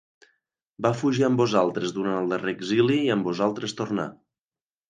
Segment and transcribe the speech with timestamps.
[0.85, 4.09] Va fugir amb vosaltres durant el darrer exili i amb vosaltres tornà.